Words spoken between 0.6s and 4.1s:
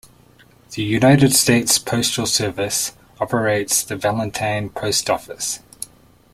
The United States Postal Service operates the